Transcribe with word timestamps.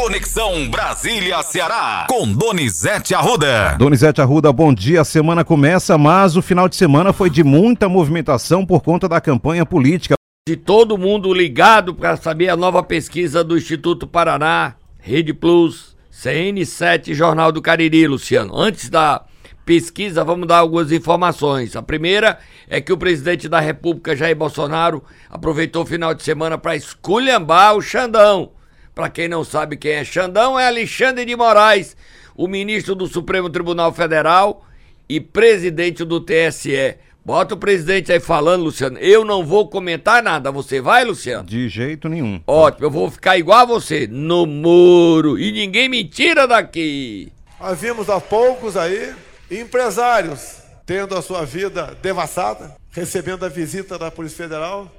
Conexão 0.00 0.66
Brasília-Ceará, 0.70 2.06
com 2.08 2.26
Donizete 2.32 3.14
Arruda. 3.14 3.76
Donizete 3.78 4.22
Arruda, 4.22 4.50
bom 4.50 4.72
dia. 4.72 5.02
A 5.02 5.04
semana 5.04 5.44
começa, 5.44 5.98
mas 5.98 6.38
o 6.38 6.40
final 6.42 6.70
de 6.70 6.76
semana 6.76 7.12
foi 7.12 7.28
de 7.28 7.44
muita 7.44 7.86
movimentação 7.86 8.64
por 8.64 8.82
conta 8.82 9.06
da 9.06 9.20
campanha 9.20 9.66
política. 9.66 10.14
De 10.48 10.56
todo 10.56 10.96
mundo 10.96 11.34
ligado 11.34 11.94
para 11.94 12.16
saber 12.16 12.48
a 12.48 12.56
nova 12.56 12.82
pesquisa 12.82 13.44
do 13.44 13.58
Instituto 13.58 14.06
Paraná, 14.06 14.74
Rede 14.98 15.34
Plus, 15.34 15.94
CN7 16.10 17.12
Jornal 17.12 17.52
do 17.52 17.60
Cariri, 17.60 18.06
Luciano. 18.06 18.56
Antes 18.56 18.88
da 18.88 19.26
pesquisa, 19.66 20.24
vamos 20.24 20.48
dar 20.48 20.60
algumas 20.60 20.90
informações. 20.90 21.76
A 21.76 21.82
primeira 21.82 22.38
é 22.70 22.80
que 22.80 22.90
o 22.90 22.96
presidente 22.96 23.50
da 23.50 23.60
República, 23.60 24.16
Jair 24.16 24.34
Bolsonaro, 24.34 25.04
aproveitou 25.28 25.82
o 25.82 25.86
final 25.86 26.14
de 26.14 26.22
semana 26.22 26.56
para 26.56 26.74
esculhambar 26.74 27.76
o 27.76 27.82
Xandão. 27.82 28.52
Para 28.94 29.08
quem 29.08 29.28
não 29.28 29.44
sabe 29.44 29.76
quem 29.76 29.92
é 29.92 30.04
Xandão, 30.04 30.58
é 30.58 30.66
Alexandre 30.66 31.24
de 31.24 31.36
Moraes, 31.36 31.96
o 32.36 32.48
ministro 32.48 32.94
do 32.94 33.06
Supremo 33.06 33.48
Tribunal 33.48 33.92
Federal 33.92 34.64
e 35.08 35.20
presidente 35.20 36.04
do 36.04 36.20
TSE. 36.20 36.96
Bota 37.24 37.54
o 37.54 37.58
presidente 37.58 38.10
aí 38.10 38.18
falando, 38.18 38.64
Luciano. 38.64 38.98
Eu 38.98 39.24
não 39.24 39.44
vou 39.44 39.68
comentar 39.68 40.22
nada. 40.22 40.50
Você 40.50 40.80
vai, 40.80 41.04
Luciano? 41.04 41.44
De 41.44 41.68
jeito 41.68 42.08
nenhum. 42.08 42.40
Ótimo, 42.46 42.86
eu 42.86 42.90
vou 42.90 43.10
ficar 43.10 43.36
igual 43.36 43.60
a 43.60 43.64
você, 43.64 44.06
no 44.06 44.46
muro. 44.46 45.38
E 45.38 45.52
ninguém 45.52 45.88
me 45.88 46.02
tira 46.04 46.46
daqui. 46.46 47.30
Nós 47.60 47.78
vimos 47.78 48.08
há 48.08 48.20
poucos 48.20 48.76
aí 48.76 49.14
empresários 49.50 50.60
tendo 50.86 51.14
a 51.14 51.22
sua 51.22 51.44
vida 51.44 51.96
devassada, 52.02 52.74
recebendo 52.90 53.44
a 53.44 53.48
visita 53.48 53.98
da 53.98 54.10
Polícia 54.10 54.38
Federal, 54.38 54.90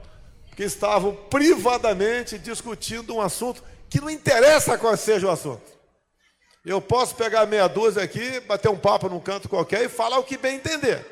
que 0.55 0.63
estavam 0.63 1.17
privadamente 1.29 2.37
discutindo 2.37 3.15
um 3.15 3.21
assunto 3.21 3.63
que 3.91 3.99
não 3.99 4.09
interessa 4.09 4.77
qual 4.77 4.95
seja 4.95 5.27
o 5.27 5.29
assunto. 5.29 5.69
Eu 6.65 6.79
posso 6.79 7.13
pegar 7.13 7.45
meia 7.45 7.67
dúzia 7.67 8.01
aqui, 8.01 8.39
bater 8.41 8.69
um 8.69 8.77
papo 8.77 9.09
num 9.09 9.19
canto 9.19 9.49
qualquer 9.49 9.83
e 9.83 9.89
falar 9.89 10.17
o 10.17 10.23
que 10.23 10.37
bem 10.37 10.55
entender. 10.55 11.05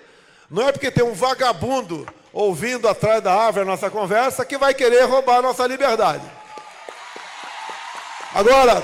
Não 0.49 0.67
é 0.67 0.71
porque 0.71 0.89
tem 0.89 1.03
um 1.03 1.13
vagabundo 1.13 2.07
ouvindo 2.31 2.87
atrás 2.87 3.21
da 3.21 3.33
árvore 3.33 3.63
a 3.63 3.71
nossa 3.71 3.89
conversa 3.89 4.45
que 4.45 4.57
vai 4.57 4.73
querer 4.73 5.03
roubar 5.03 5.39
a 5.39 5.41
nossa 5.41 5.67
liberdade. 5.67 6.23
Agora, 8.33 8.81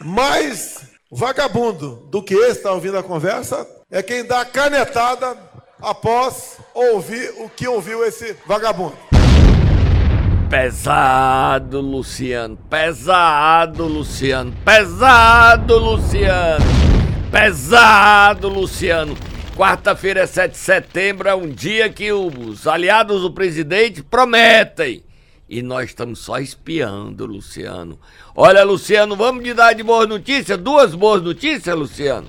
mais 0.00 0.82
vagabundo 1.10 2.06
do 2.10 2.22
que 2.22 2.34
esse 2.34 2.58
está 2.58 2.72
ouvindo 2.72 2.98
a 2.98 3.02
conversa 3.02 3.66
é 3.90 4.02
quem 4.02 4.22
dá 4.22 4.44
canetada 4.44 5.34
após 5.80 6.58
ouvir 6.74 7.32
o 7.38 7.48
que 7.48 7.66
ouviu 7.66 8.04
esse 8.04 8.36
vagabundo. 8.46 8.98
Pesado, 10.50 11.82
Luciano. 11.82 12.56
Pesado, 12.70 13.84
Luciano. 13.86 14.54
Pesado, 14.64 15.78
Luciano. 15.78 16.64
Pesado, 17.30 18.48
Luciano. 18.48 19.14
Quarta-feira 19.54 20.20
é 20.20 20.26
7 20.26 20.52
de 20.52 20.56
setembro, 20.56 21.28
é 21.28 21.34
um 21.34 21.50
dia 21.50 21.90
que 21.90 22.10
os 22.12 22.66
aliados 22.66 23.20
do 23.20 23.30
presidente 23.30 24.02
prometem. 24.02 25.04
E 25.46 25.60
nós 25.60 25.90
estamos 25.90 26.20
só 26.20 26.38
espiando, 26.38 27.26
Luciano. 27.26 27.98
Olha, 28.34 28.64
Luciano, 28.64 29.16
vamos 29.16 29.44
te 29.44 29.52
dar 29.52 29.74
de 29.74 29.82
boas 29.82 30.08
notícias? 30.08 30.56
Duas 30.56 30.94
boas 30.94 31.20
notícias, 31.20 31.76
Luciano. 31.76 32.26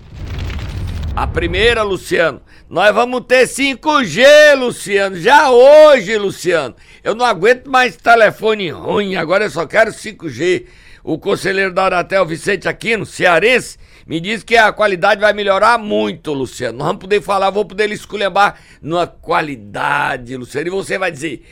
A 1.15 1.25
primeira, 1.25 1.83
Luciano, 1.83 2.41
nós 2.69 2.93
vamos 2.93 3.21
ter 3.21 3.47
5G, 3.47 4.55
Luciano, 4.55 5.19
já 5.19 5.49
hoje, 5.49 6.15
Luciano. 6.19 6.75
Eu 7.03 7.15
não 7.15 7.25
aguento 7.25 7.67
mais 7.67 7.95
telefone 7.95 8.69
ruim, 8.69 9.15
agora 9.15 9.45
eu 9.45 9.49
só 9.49 9.65
quero 9.65 9.91
5G. 9.91 10.67
O 11.03 11.17
conselheiro 11.17 11.73
da 11.73 11.85
Aratel, 11.85 12.23
Vicente 12.27 12.67
Aquino, 12.67 13.07
cearense, 13.07 13.79
me 14.05 14.19
diz 14.19 14.43
que 14.43 14.55
a 14.55 14.71
qualidade 14.71 15.19
vai 15.19 15.33
melhorar 15.33 15.79
muito, 15.79 16.31
Luciano. 16.31 16.77
Nós 16.77 16.87
vamos 16.87 17.01
poder 17.01 17.23
falar, 17.23 17.49
vou 17.49 17.65
poder 17.65 17.89
esculhambar 17.89 18.59
numa 18.79 19.07
qualidade, 19.07 20.37
Luciano. 20.37 20.67
E 20.67 20.69
você 20.69 20.99
vai 20.99 21.11
dizer, 21.11 21.43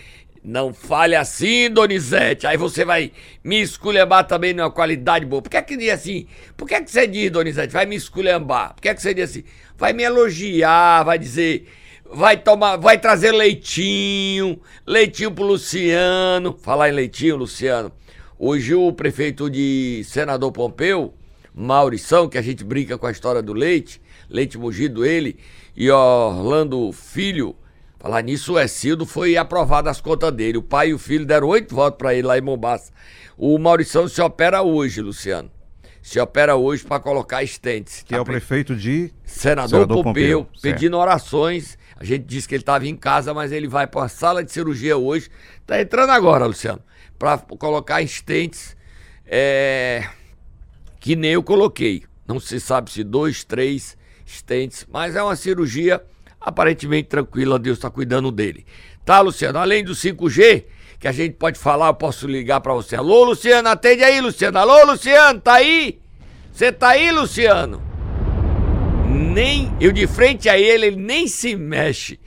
não 0.44 0.74
fale 0.74 1.16
assim, 1.16 1.70
Donizete. 1.70 2.46
Aí 2.46 2.58
você 2.58 2.86
vai 2.86 3.12
me 3.44 3.62
esculhambar 3.62 4.26
também 4.26 4.54
numa 4.54 4.72
qualidade 4.72 5.26
boa. 5.26 5.42
Por 5.42 5.50
que 5.50 5.58
é 5.58 5.62
que 5.62 5.76
diz 5.76 5.90
assim? 5.90 6.28
Por 6.56 6.68
que 6.68 6.76
é 6.76 6.82
que 6.82 6.92
você 6.92 7.08
diz, 7.08 7.32
Donizete? 7.32 7.74
Vai 7.74 7.86
me 7.86 7.96
esculhambar. 7.96 8.76
Por 8.76 8.82
que 8.82 8.90
é 8.90 8.94
que 8.94 9.02
você 9.02 9.14
diz 9.14 9.32
assim? 9.32 9.44
Vai 9.78 9.94
me 9.94 10.04
elogiar, 10.04 11.04
vai 11.04 11.20
dizer 11.20 11.68
vai 12.12 12.38
tomar, 12.38 12.78
vai 12.78 12.98
trazer 12.98 13.32
leitinho, 13.32 14.60
leitinho 14.86 15.32
pro 15.32 15.46
Luciano. 15.46 16.58
Falar 16.62 16.90
em 16.90 16.94
leitinho, 16.94 17.36
Luciano. 17.36 17.92
Hoje 18.40 18.76
o 18.76 18.92
prefeito 18.94 19.50
de 19.50 20.04
Senador 20.06 20.52
Pompeu, 20.52 21.14
Maurição, 21.54 22.30
que 22.30 22.38
a 22.38 22.42
gente 22.42 22.64
brinca 22.64 22.98
com 22.98 23.08
a 23.08 23.12
história 23.12 23.42
do 23.42 23.54
leite, 23.54 24.02
leite 24.30 24.58
mugido 24.58 25.06
ele, 25.06 25.38
e 25.76 25.90
Orlando 25.90 26.92
Filho, 26.92 27.56
falar 27.98 28.22
nisso, 28.22 28.54
o 28.54 28.60
Exildo 28.60 29.06
foi 29.06 29.38
aprovado 29.38 29.90
as 29.90 30.00
contas 30.00 30.32
dele. 30.32 30.60
O 30.60 30.64
pai 30.64 30.90
e 30.90 30.94
o 30.94 31.00
filho 31.00 31.26
deram 31.26 31.48
oito 31.48 31.74
votos 31.74 31.98
para 31.98 32.14
ele 32.14 32.28
lá 32.28 32.38
em 32.38 32.42
Mombasa. 32.42 32.92
O 33.36 33.58
Maurição 33.58 34.08
se 34.08 34.22
opera 34.22 34.62
hoje, 34.62 35.02
Luciano 35.02 35.57
se 36.08 36.22
opera 36.22 36.56
hoje 36.56 36.86
para 36.86 37.02
colocar 37.02 37.44
estentes. 37.44 38.02
Que 38.02 38.16
é 38.16 38.22
o 38.22 38.24
prefeito 38.24 38.74
de 38.74 39.12
Senador, 39.26 39.82
Senador 39.82 40.04
Pompeu, 40.06 40.46
Pompeu 40.46 40.62
pedindo 40.62 40.98
orações. 40.98 41.78
A 41.98 42.06
gente 42.06 42.24
disse 42.24 42.48
que 42.48 42.56
ele 42.56 42.62
estava 42.62 42.88
em 42.88 42.96
casa, 42.96 43.34
mas 43.34 43.52
ele 43.52 43.68
vai 43.68 43.86
para 43.86 44.06
a 44.06 44.08
sala 44.08 44.42
de 44.42 44.50
cirurgia 44.50 44.96
hoje. 44.96 45.30
Está 45.60 45.82
entrando 45.82 46.12
agora, 46.12 46.46
Luciano, 46.46 46.82
para 47.20 47.38
colocar 47.40 48.02
estentes 48.02 48.74
é, 49.26 50.08
que 50.98 51.14
nem 51.14 51.32
eu 51.32 51.44
coloquei. 51.44 52.06
Não 52.26 52.40
se 52.40 52.58
sabe 52.62 52.90
se 52.90 53.04
dois, 53.04 53.44
três 53.44 53.98
estentes, 54.26 54.88
mas 54.90 55.14
é 55.14 55.22
uma 55.22 55.36
cirurgia 55.36 56.02
aparentemente 56.40 57.10
tranquila. 57.10 57.60
Deus 57.60 57.80
está 57.80 57.90
cuidando 57.90 58.32
dele. 58.32 58.66
Tá, 59.04 59.20
Luciano? 59.20 59.60
Além 59.60 59.84
do 59.84 59.92
5G, 59.92 60.64
que 61.00 61.08
a 61.08 61.12
gente 61.12 61.36
pode 61.36 61.60
falar, 61.60 61.88
eu 61.88 61.94
posso 61.94 62.28
ligar 62.28 62.60
para 62.62 62.74
você. 62.74 62.96
Alô, 62.96 63.24
Luciano, 63.24 63.70
atende 63.70 64.04
aí, 64.04 64.20
Luciano. 64.20 64.58
Alô, 64.58 64.92
Luciano, 64.92 65.40
tá 65.40 65.54
aí? 65.54 66.00
Você 66.52 66.72
tá 66.72 66.90
aí, 66.90 67.12
Luciano? 67.12 67.82
Nem 69.08 69.72
eu 69.80 69.92
de 69.92 70.08
frente 70.08 70.50
a 70.50 70.58
ele, 70.58 70.88
ele 70.88 70.96
nem 70.96 71.28
se 71.28 71.56
mexe. 71.56 72.20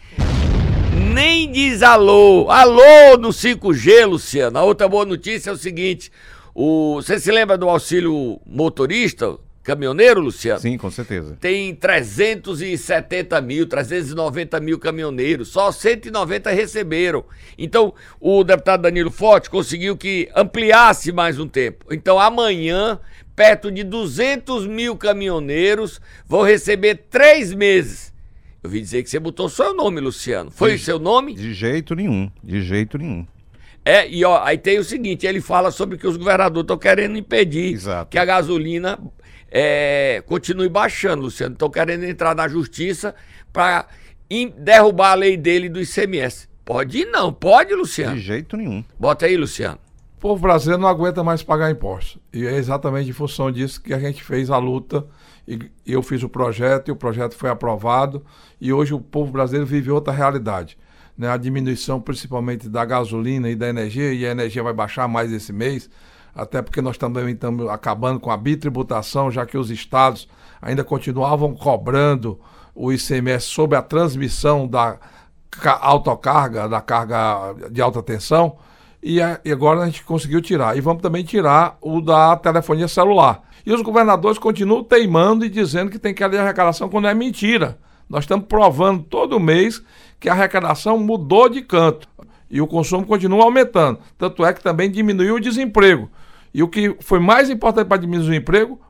Nem 1.12 1.50
diz 1.50 1.82
alô. 1.82 2.48
Alô 2.50 3.16
no 3.18 3.30
5G, 3.30 4.06
Luciano. 4.06 4.58
A 4.58 4.62
outra 4.62 4.88
boa 4.88 5.04
notícia 5.04 5.50
é 5.50 5.52
o 5.52 5.56
seguinte: 5.56 6.12
o, 6.54 6.96
você 6.96 7.18
se 7.18 7.30
lembra 7.32 7.58
do 7.58 7.68
auxílio 7.68 8.40
motorista? 8.46 9.36
Caminhoneiro, 9.62 10.20
Luciano? 10.20 10.60
Sim, 10.60 10.76
com 10.76 10.90
certeza. 10.90 11.36
Tem 11.40 11.74
370 11.74 13.40
mil, 13.40 13.66
390 13.66 14.60
mil 14.60 14.78
caminhoneiros, 14.78 15.48
só 15.48 15.70
190 15.70 16.50
receberam. 16.50 17.24
Então, 17.58 17.94
o 18.20 18.42
deputado 18.42 18.82
Danilo 18.82 19.10
Forte 19.10 19.50
conseguiu 19.50 19.96
que 19.96 20.28
ampliasse 20.34 21.12
mais 21.12 21.38
um 21.38 21.46
tempo. 21.46 21.86
Então, 21.90 22.18
amanhã, 22.18 22.98
perto 23.36 23.70
de 23.70 23.84
200 23.84 24.66
mil 24.66 24.96
caminhoneiros 24.96 26.00
vão 26.26 26.42
receber 26.42 27.06
três 27.10 27.52
meses. 27.52 28.12
Eu 28.62 28.68
vi 28.68 28.80
dizer 28.80 29.02
que 29.02 29.08
você 29.08 29.18
botou 29.18 29.48
seu 29.48 29.74
nome, 29.74 30.00
Luciano. 30.00 30.50
Foi 30.50 30.74
o 30.74 30.78
seu 30.78 30.98
nome? 30.98 31.34
De 31.34 31.54
jeito 31.54 31.94
nenhum, 31.94 32.30
de 32.44 32.60
jeito 32.60 32.98
nenhum. 32.98 33.26
É, 33.82 34.06
e 34.06 34.22
ó, 34.24 34.42
aí 34.44 34.58
tem 34.58 34.78
o 34.78 34.84
seguinte, 34.84 35.26
ele 35.26 35.40
fala 35.40 35.70
sobre 35.70 35.96
que 35.96 36.06
os 36.06 36.16
governadores 36.16 36.64
estão 36.64 36.76
querendo 36.76 37.16
impedir 37.16 37.72
Exato. 37.72 38.10
que 38.10 38.18
a 38.18 38.24
gasolina 38.26 38.98
é, 39.50 40.22
continue 40.26 40.68
baixando, 40.68 41.22
Luciano. 41.22 41.54
Estão 41.54 41.68
querendo 41.68 42.04
entrar 42.04 42.34
na 42.34 42.46
justiça 42.46 43.14
para 43.52 43.86
derrubar 44.58 45.12
a 45.12 45.14
lei 45.14 45.36
dele 45.36 45.68
do 45.68 45.80
ICMS. 45.80 46.48
Pode 46.64 46.98
ir 46.98 47.06
não, 47.06 47.32
pode, 47.32 47.74
Luciano. 47.74 48.14
De 48.14 48.20
jeito 48.20 48.56
nenhum. 48.56 48.84
Bota 48.98 49.26
aí, 49.26 49.36
Luciano. 49.36 49.78
O 50.16 50.20
povo 50.20 50.40
brasileiro 50.42 50.80
não 50.80 50.88
aguenta 50.88 51.24
mais 51.24 51.42
pagar 51.42 51.70
impostos. 51.70 52.18
E 52.32 52.46
é 52.46 52.54
exatamente 52.54 53.10
em 53.10 53.12
função 53.12 53.50
disso 53.50 53.82
que 53.82 53.92
a 53.92 53.98
gente 53.98 54.22
fez 54.22 54.50
a 54.50 54.58
luta. 54.58 55.04
E 55.48 55.58
eu 55.84 56.02
fiz 56.02 56.22
o 56.22 56.28
projeto 56.28 56.88
e 56.88 56.92
o 56.92 56.96
projeto 56.96 57.34
foi 57.34 57.50
aprovado. 57.50 58.24
E 58.60 58.72
hoje 58.72 58.94
o 58.94 59.00
povo 59.00 59.32
brasileiro 59.32 59.66
vive 59.66 59.90
outra 59.90 60.12
realidade. 60.12 60.78
Né? 61.18 61.28
A 61.28 61.36
diminuição 61.36 62.00
principalmente 62.00 62.68
da 62.68 62.84
gasolina 62.84 63.50
e 63.50 63.56
da 63.56 63.68
energia, 63.68 64.12
e 64.12 64.24
a 64.24 64.30
energia 64.30 64.62
vai 64.62 64.72
baixar 64.72 65.08
mais 65.08 65.32
esse 65.32 65.52
mês 65.52 65.90
até 66.34 66.62
porque 66.62 66.80
nós 66.80 66.96
também 66.96 67.28
estamos 67.30 67.68
acabando 67.68 68.20
com 68.20 68.30
a 68.30 68.36
bitributação, 68.36 69.30
já 69.30 69.44
que 69.44 69.58
os 69.58 69.70
estados 69.70 70.28
ainda 70.60 70.84
continuavam 70.84 71.54
cobrando 71.54 72.38
o 72.74 72.92
ICMS 72.92 73.46
sobre 73.46 73.76
a 73.76 73.82
transmissão 73.82 74.66
da 74.66 74.98
autocarga, 75.80 76.68
da 76.68 76.80
carga 76.80 77.54
de 77.70 77.82
alta 77.82 78.02
tensão, 78.02 78.56
e, 79.02 79.20
agora 79.20 79.80
a 79.80 79.86
gente 79.86 80.04
conseguiu 80.04 80.40
tirar. 80.40 80.76
E 80.76 80.80
vamos 80.80 81.02
também 81.02 81.24
tirar 81.24 81.78
o 81.80 82.00
da 82.00 82.36
telefonia 82.36 82.86
celular. 82.86 83.42
E 83.64 83.72
os 83.72 83.82
governadores 83.82 84.38
continuam 84.38 84.84
teimando 84.84 85.44
e 85.44 85.48
dizendo 85.48 85.90
que 85.90 85.98
tem 85.98 86.14
que 86.14 86.22
haver 86.22 86.40
arrecadação 86.40 86.88
quando 86.88 87.08
é 87.08 87.14
mentira. 87.14 87.78
Nós 88.08 88.24
estamos 88.24 88.46
provando 88.46 89.02
todo 89.04 89.40
mês 89.40 89.82
que 90.18 90.28
a 90.28 90.32
arrecadação 90.32 90.98
mudou 90.98 91.48
de 91.48 91.62
canto 91.62 92.08
e 92.50 92.60
o 92.60 92.66
consumo 92.66 93.06
continua 93.06 93.44
aumentando. 93.44 94.00
Tanto 94.18 94.44
é 94.44 94.52
que 94.52 94.62
também 94.62 94.90
diminuiu 94.90 95.36
o 95.36 95.40
desemprego. 95.40 96.10
E 96.52 96.62
o 96.62 96.68
que 96.68 96.96
foi 97.00 97.18
mais 97.20 97.48
importante 97.48 97.86
para 97.86 97.98
diminuir 97.98 98.30
o 98.30 98.34
emprego 98.34 98.80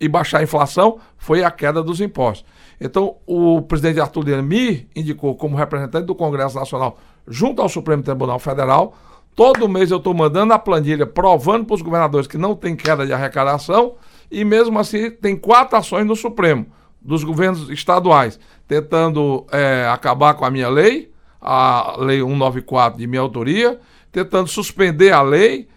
e 0.00 0.08
baixar 0.08 0.38
a 0.38 0.42
inflação 0.42 0.98
foi 1.18 1.44
a 1.44 1.50
queda 1.50 1.82
dos 1.82 2.00
impostos. 2.00 2.44
Então, 2.80 3.16
o 3.26 3.60
presidente 3.62 4.00
Arthur 4.00 4.24
Lira 4.24 4.42
me 4.42 4.88
indicou 4.96 5.34
como 5.34 5.56
representante 5.56 6.06
do 6.06 6.14
Congresso 6.14 6.56
Nacional 6.56 6.98
junto 7.28 7.60
ao 7.60 7.68
Supremo 7.68 8.02
Tribunal 8.02 8.38
Federal. 8.38 8.94
Todo 9.36 9.68
mês 9.68 9.90
eu 9.90 9.98
estou 9.98 10.14
mandando 10.14 10.54
a 10.54 10.58
planilha 10.58 11.06
provando 11.06 11.66
para 11.66 11.74
os 11.74 11.82
governadores 11.82 12.26
que 12.26 12.38
não 12.38 12.56
tem 12.56 12.74
queda 12.74 13.06
de 13.06 13.12
arrecadação 13.12 13.94
e 14.30 14.44
mesmo 14.44 14.78
assim 14.78 15.10
tem 15.10 15.36
quatro 15.36 15.76
ações 15.76 16.06
no 16.06 16.16
Supremo 16.16 16.66
dos 17.00 17.22
governos 17.22 17.68
estaduais 17.70 18.38
tentando 18.66 19.46
é, 19.50 19.86
acabar 19.88 20.34
com 20.34 20.44
a 20.44 20.50
minha 20.50 20.68
lei, 20.68 21.10
a 21.40 21.96
lei 21.98 22.20
194 22.20 22.98
de 22.98 23.06
minha 23.06 23.20
autoria, 23.20 23.80
tentando 24.12 24.48
suspender 24.48 25.10
a 25.10 25.22
lei 25.22 25.68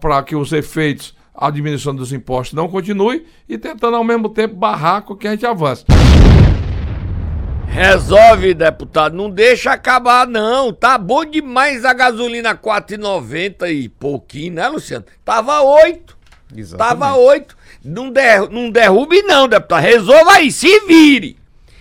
para 0.00 0.22
que 0.22 0.36
os 0.36 0.52
efeitos 0.52 1.16
a 1.34 1.50
diminuição 1.50 1.94
dos 1.94 2.12
impostos 2.12 2.52
não 2.52 2.68
continue 2.68 3.24
e 3.48 3.56
tentando 3.56 3.96
ao 3.96 4.02
mesmo 4.02 4.28
tempo 4.28 4.56
barrar 4.56 5.02
com 5.02 5.14
que 5.14 5.28
a 5.28 5.30
gente 5.30 5.46
avance. 5.46 5.84
Resolve, 7.68 8.54
deputado, 8.54 9.14
não 9.14 9.30
deixa 9.30 9.70
acabar 9.70 10.26
não. 10.26 10.72
Tá 10.72 10.98
bom 10.98 11.24
demais 11.24 11.84
a 11.84 11.92
gasolina 11.92 12.56
4,90 12.56 13.70
e 13.72 13.88
pouquinho, 13.88 14.54
né, 14.54 14.68
Luciano? 14.68 15.04
Tava 15.24 15.60
8. 15.60 16.18
Exatamente. 16.56 16.98
Tava 17.00 17.16
8. 17.16 17.56
Não, 17.84 18.10
der, 18.10 18.48
não 18.50 18.70
derrube 18.70 19.22
não, 19.22 19.46
deputado. 19.46 19.82
Resolva 19.82 20.32
aí, 20.32 20.50
se 20.50 20.80
vire. 20.86 21.38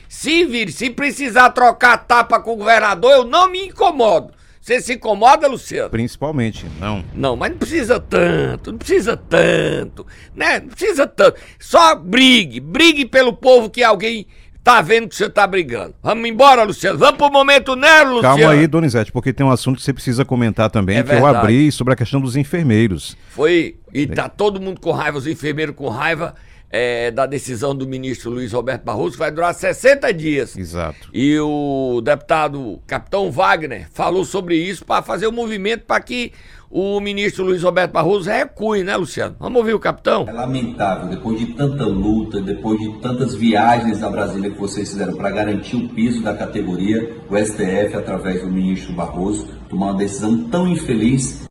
Se 0.07 0.45
vire. 0.45 0.71
Se 0.71 0.89
precisar 0.91 1.49
trocar 1.49 1.97
tapa 1.97 2.39
com 2.39 2.53
o 2.53 2.57
governador, 2.57 3.11
eu 3.11 3.23
não 3.23 3.49
me 3.49 3.67
incomodo. 3.67 4.33
Você 4.67 4.81
se 4.81 4.93
incomoda, 4.95 5.47
Luciano? 5.47 5.89
Principalmente, 5.89 6.65
não. 6.77 7.01
Não, 7.15 7.37
mas 7.37 7.51
não 7.51 7.57
precisa 7.57 8.01
tanto, 8.01 8.73
não 8.73 8.77
precisa 8.77 9.15
tanto, 9.15 10.05
né? 10.35 10.59
Não 10.59 10.67
precisa 10.67 11.07
tanto. 11.07 11.39
Só 11.57 11.95
brigue, 11.95 12.59
brigue 12.59 13.05
pelo 13.05 13.31
povo 13.31 13.69
que 13.69 13.81
alguém 13.81 14.27
tá 14.65 14.81
vendo 14.81 15.07
que 15.07 15.15
você 15.15 15.29
tá 15.29 15.47
brigando. 15.47 15.95
Vamos 16.03 16.27
embora, 16.27 16.63
Luciano. 16.63 16.99
Vamos 16.99 17.15
pro 17.15 17.31
momento 17.31 17.77
Nero, 17.77 18.15
Luciano. 18.15 18.37
Calma 18.39 18.51
aí, 18.51 18.67
Donizete, 18.67 19.09
porque 19.09 19.31
tem 19.31 19.45
um 19.45 19.51
assunto 19.51 19.77
que 19.77 19.83
você 19.83 19.93
precisa 19.93 20.25
comentar 20.25 20.69
também, 20.69 20.97
é 20.97 21.01
que 21.01 21.11
verdade. 21.11 21.33
eu 21.33 21.39
abri 21.39 21.71
sobre 21.71 21.93
a 21.93 21.95
questão 21.95 22.19
dos 22.19 22.35
enfermeiros. 22.35 23.15
Foi, 23.29 23.77
e 23.93 24.05
tá 24.05 24.27
todo 24.27 24.59
mundo 24.59 24.81
com 24.81 24.91
raiva, 24.91 25.17
os 25.17 25.27
enfermeiros 25.27 25.77
com 25.77 25.87
raiva 25.87 26.35
é, 26.69 27.11
da 27.11 27.25
decisão 27.25 27.75
do 27.75 27.87
ministro 27.87 28.29
Luiz 28.29 28.51
Roberto 28.51 28.83
Barroso, 28.83 29.13
que 29.13 29.19
vai 29.19 29.31
durar 29.31 29.53
60 29.53 30.13
dias. 30.13 30.57
Exato. 30.57 31.09
E 31.13 31.37
o 31.39 32.01
deputado 32.01 32.79
Capitão 32.85 33.31
Wagner 33.31 33.87
falou 33.91 34.25
sobre 34.25 34.55
isso 34.55 34.85
para 34.85 35.01
fazer 35.01 35.27
o 35.27 35.29
um 35.29 35.33
movimento 35.33 35.85
para 35.85 36.01
que 36.01 36.31
o 36.69 36.99
ministro 36.99 37.45
Luiz 37.45 37.63
Roberto 37.63 37.93
Barroso 37.93 38.29
recue, 38.29 38.83
né, 38.83 38.95
Luciano? 38.97 39.35
Vamos 39.39 39.57
ouvir 39.57 39.73
o 39.73 39.79
capitão? 39.79 40.25
É 40.27 40.33
lamentável, 40.33 41.07
depois 41.07 41.39
de 41.39 41.53
tanta 41.53 41.85
luta, 41.85 42.41
depois 42.41 42.77
de 42.79 42.99
tantas 42.99 43.33
viagens 43.33 44.03
a 44.03 44.09
Brasília 44.09 44.51
que 44.51 44.59
vocês 44.59 44.89
fizeram 44.89 45.15
para 45.15 45.31
garantir 45.31 45.77
o 45.77 45.87
piso 45.89 46.21
da 46.21 46.33
categoria, 46.33 47.15
o 47.29 47.37
STF, 47.37 47.95
através 47.95 48.41
do 48.41 48.51
ministro 48.51 48.93
Barroso, 48.93 49.47
tomar 49.69 49.91
uma 49.91 49.97
decisão 49.97 50.49
tão 50.49 50.67
infeliz 50.67 51.46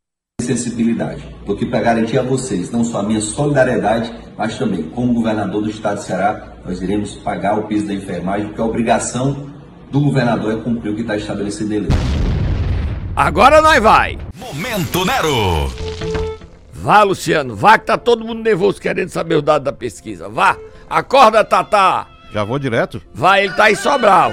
sensibilidade. 0.46 1.22
Estou 1.40 1.54
aqui 1.54 1.66
para 1.66 1.80
garantir 1.80 2.18
a 2.18 2.22
vocês 2.22 2.70
não 2.70 2.84
só 2.84 3.00
a 3.00 3.02
minha 3.02 3.20
solidariedade, 3.20 4.12
mas 4.36 4.56
também, 4.58 4.82
como 4.84 5.12
governador 5.12 5.62
do 5.62 5.70
estado 5.70 5.98
de 5.98 6.04
Ceará, 6.04 6.54
nós 6.64 6.80
iremos 6.80 7.16
pagar 7.16 7.58
o 7.58 7.64
piso 7.64 7.86
da 7.86 7.94
enfermagem, 7.94 8.48
porque 8.48 8.60
a 8.60 8.64
obrigação 8.64 9.46
do 9.90 10.00
governador 10.00 10.52
é 10.52 10.56
cumprir 10.62 10.92
o 10.92 10.94
que 10.94 11.02
está 11.02 11.16
estabelecido 11.16 11.72
em 11.74 11.80
lei. 11.80 11.90
Agora 13.14 13.60
nós 13.60 13.82
vai! 13.82 14.18
Momento 14.38 15.04
Nero! 15.04 15.70
Vá, 16.72 17.02
Luciano, 17.02 17.56
vá 17.56 17.78
que 17.78 17.86
tá 17.86 17.98
todo 17.98 18.24
mundo 18.24 18.42
nervoso 18.42 18.80
querendo 18.80 19.08
saber 19.08 19.36
os 19.36 19.42
dados 19.42 19.64
da 19.64 19.72
pesquisa. 19.72 20.28
Vá! 20.28 20.56
Acorda, 20.88 21.44
Tatá! 21.44 22.06
Já 22.32 22.44
vou 22.44 22.58
direto? 22.58 23.00
Vai, 23.14 23.44
ele 23.44 23.54
tá 23.54 23.70
em 23.70 23.74
Sobral. 23.74 24.32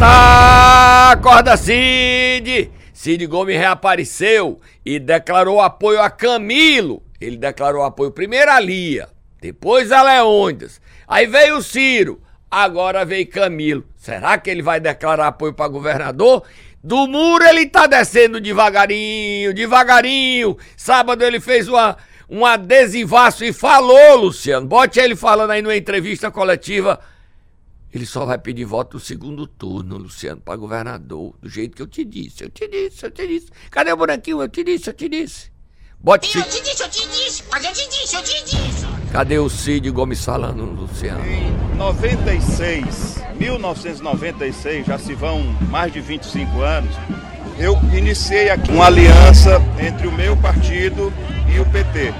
Tá, 0.00 1.10
acorda 1.10 1.58
Cid! 1.58 2.72
Cid 2.90 3.26
Gomes 3.26 3.58
reapareceu 3.58 4.58
e 4.82 4.98
declarou 4.98 5.60
apoio 5.60 6.00
a 6.00 6.08
Camilo. 6.08 7.02
Ele 7.20 7.36
declarou 7.36 7.82
apoio 7.82 8.10
primeiro 8.10 8.50
a 8.50 8.58
Lia, 8.58 9.10
depois 9.42 9.92
a 9.92 10.02
Leônidas. 10.02 10.80
Aí 11.06 11.26
veio 11.26 11.58
o 11.58 11.62
Ciro, 11.62 12.18
agora 12.50 13.04
veio 13.04 13.28
Camilo. 13.28 13.84
Será 13.94 14.38
que 14.38 14.48
ele 14.48 14.62
vai 14.62 14.80
declarar 14.80 15.26
apoio 15.26 15.52
para 15.52 15.68
governador? 15.68 16.44
Do 16.82 17.06
muro 17.06 17.44
ele 17.44 17.66
tá 17.66 17.86
descendo 17.86 18.40
devagarinho, 18.40 19.52
devagarinho. 19.52 20.56
Sábado 20.78 21.22
ele 21.22 21.40
fez 21.40 21.68
uma, 21.68 21.98
um 22.26 22.46
adesivaço 22.46 23.44
e 23.44 23.52
falou, 23.52 24.16
Luciano. 24.16 24.66
Bote 24.66 24.98
ele 24.98 25.14
falando 25.14 25.50
aí 25.50 25.60
numa 25.60 25.76
entrevista 25.76 26.30
coletiva 26.30 26.98
ele 27.92 28.06
só 28.06 28.24
vai 28.24 28.38
pedir 28.38 28.64
voto 28.64 28.94
no 28.94 29.00
segundo 29.00 29.46
turno, 29.46 29.98
Luciano, 29.98 30.40
para 30.40 30.56
governador, 30.56 31.34
do 31.42 31.48
jeito 31.48 31.76
que 31.76 31.82
eu 31.82 31.88
te 31.88 32.04
disse. 32.04 32.44
Eu 32.44 32.50
te 32.50 32.68
disse, 32.68 33.04
eu 33.04 33.10
te 33.10 33.26
disse. 33.26 33.48
Cadê 33.68 33.92
o 33.92 33.96
bonequinho? 33.96 34.40
Eu 34.40 34.48
te 34.48 34.62
disse, 34.62 34.88
eu 34.88 34.94
te 34.94 35.08
disse. 35.08 35.50
Bote 35.98 36.38
Eu 36.38 36.44
te 36.44 36.62
disse, 36.62 36.82
eu 36.82 36.88
te 36.88 37.08
disse, 37.08 37.44
mas 37.50 37.64
eu 37.64 37.72
te 37.72 37.88
disse, 37.88 38.16
eu 38.16 38.22
te 38.22 38.44
disse. 38.44 38.86
Cadê 39.12 39.38
o 39.38 39.50
Cid 39.50 39.90
Gomes 39.90 40.24
falando, 40.24 40.64
Luciano? 40.64 41.26
Em 41.26 41.76
96, 41.76 43.22
1996, 43.34 44.86
já 44.86 44.96
se 44.96 45.12
vão 45.14 45.42
mais 45.68 45.92
de 45.92 46.00
25 46.00 46.60
anos, 46.60 46.94
eu 47.58 47.76
iniciei 47.92 48.50
aqui 48.50 48.70
uma 48.70 48.86
aliança 48.86 49.60
entre 49.84 50.06
o 50.06 50.12
meu 50.12 50.36
partido 50.36 51.12
e 51.52 51.58
o 51.58 51.66
PT. 51.66 52.14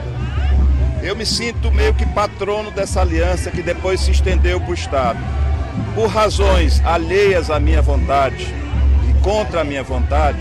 Eu 1.03 1.15
me 1.15 1.25
sinto 1.25 1.71
meio 1.71 1.95
que 1.95 2.05
patrono 2.07 2.71
dessa 2.73 3.01
aliança 3.01 3.51
que 3.51 3.63
depois 3.63 4.01
se 4.01 4.11
estendeu 4.11 4.61
para 4.61 4.71
o 4.71 4.75
Estado 4.75 5.50
por 5.95 6.09
razões 6.09 6.83
alheias 6.85 7.51
à 7.51 7.59
minha 7.59 7.83
vontade 7.83 8.55
e 9.09 9.23
contra 9.23 9.61
a 9.63 9.65
minha 9.65 9.83
vontade, 9.83 10.39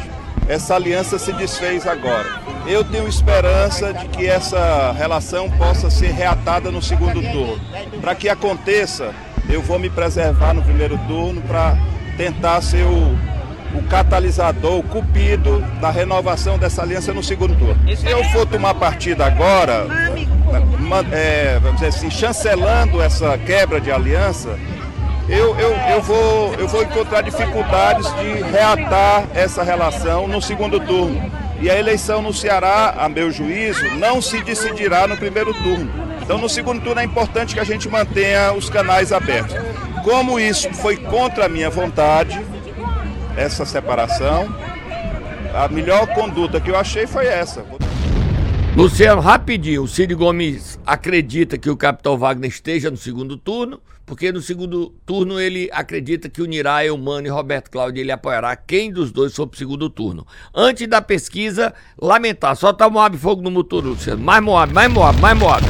essa 0.48 0.76
aliança 0.76 1.20
se 1.20 1.32
desfez 1.34 1.86
agora. 1.86 2.42
Eu 2.66 2.84
tenho 2.84 3.08
esperança 3.08 3.94
de 3.94 4.08
que 4.08 4.28
essa 4.28 4.92
relação 4.94 5.50
possa 5.52 5.90
ser 5.90 6.12
reatada 6.12 6.72
no 6.72 6.82
segundo 6.82 7.22
turno. 7.22 7.60
Para 8.02 8.16
que 8.16 8.28
aconteça, 8.28 9.14
eu 9.48 9.62
vou 9.62 9.78
me 9.78 9.90
preservar 9.90 10.54
no 10.54 10.64
primeiro 10.64 10.98
turno 11.08 11.42
para 11.42 11.78
tentar 12.18 12.62
ser 12.62 12.84
o, 12.84 13.78
o 13.78 13.84
catalisador, 13.90 14.80
o 14.80 14.84
cupido 14.84 15.60
da 15.80 15.92
renovação 15.92 16.58
dessa 16.58 16.82
aliança 16.82 17.14
no 17.14 17.24
segundo 17.24 17.56
turno. 17.56 17.78
Se 17.96 18.08
eu 18.08 18.24
for 18.26 18.46
tomar 18.46 18.74
partida 18.74 19.26
agora, 19.26 19.88
é, 21.12 21.60
vamos 21.60 21.76
dizer 21.76 21.88
assim, 21.88 22.10
chancelando 22.10 23.02
essa 23.02 23.38
quebra 23.38 23.80
de 23.80 23.92
aliança, 23.92 24.58
eu, 25.30 25.56
eu, 25.60 25.72
eu, 25.72 26.02
vou, 26.02 26.56
eu 26.56 26.68
vou 26.68 26.82
encontrar 26.82 27.22
dificuldades 27.22 28.12
de 28.16 28.42
reatar 28.52 29.28
essa 29.34 29.62
relação 29.62 30.28
no 30.28 30.42
segundo 30.42 30.80
turno. 30.80 31.32
E 31.62 31.70
a 31.70 31.78
eleição 31.78 32.22
no 32.22 32.34
Ceará, 32.34 32.96
a 32.98 33.08
meu 33.08 33.32
juízo, 33.32 33.84
não 33.96 34.22
se 34.22 34.42
decidirá 34.42 35.08
no 35.08 35.16
primeiro 35.16 35.54
turno. 35.54 35.92
Então, 36.22 36.38
no 36.38 36.50
segundo 36.50 36.82
turno, 36.82 37.02
é 37.02 37.04
importante 37.04 37.54
que 37.54 37.60
a 37.60 37.64
gente 37.64 37.88
mantenha 37.88 38.54
os 38.54 38.70
canais 38.70 39.12
abertos. 39.12 39.56
Como 40.04 40.40
isso 40.40 40.74
foi 40.74 40.98
contra 40.98 41.46
a 41.46 41.50
minha 41.50 41.70
vontade, 41.70 42.40
essa 43.38 43.66
separação, 43.66 44.48
a 45.54 45.68
melhor 45.68 46.08
conduta 46.08 46.60
que 46.60 46.72
eu 46.72 46.78
achei 46.78 47.06
foi 47.06 47.28
essa. 47.28 47.64
Luciano, 48.76 49.22
rapidinho, 49.22 49.84
o 49.84 49.88
Cid 49.88 50.16
Gomes 50.16 50.80
acredita 50.86 51.58
que 51.58 51.70
o 51.70 51.76
capitão 51.76 52.18
Wagner 52.18 52.50
esteja 52.50 52.90
no 52.90 52.98
segundo 52.98 53.36
turno, 53.36 53.82
porque 54.10 54.32
no 54.32 54.42
segundo 54.42 54.90
turno 55.06 55.40
ele 55.40 55.70
acredita 55.72 56.28
que 56.28 56.42
unirá 56.42 56.84
Eumano 56.84 57.28
e 57.28 57.30
Roberto 57.30 57.70
Cláudio, 57.70 58.02
ele 58.02 58.12
apoiará 58.12 58.56
quem 58.56 58.92
dos 58.92 59.12
dois 59.12 59.36
for 59.36 59.46
pro 59.46 59.56
segundo 59.56 59.88
turno. 59.88 60.26
Antes 60.52 60.88
da 60.88 61.00
pesquisa, 61.00 61.76
lamentar, 61.96 62.56
só 62.56 62.74
tá 62.74 62.90
Moab 62.90 63.16
fogo 63.20 63.44
no 63.44 63.52
motor, 63.52 63.86
Luciano. 63.86 64.20
Mais 64.20 64.44
Moab, 64.44 64.74
mais 64.74 64.92
Moab, 64.92 65.22
mais 65.22 65.38
Moab. 65.38 65.64